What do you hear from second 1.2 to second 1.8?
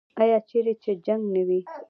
نه وي؟